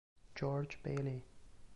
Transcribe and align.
George 0.33 0.81
Bailey 0.81 1.27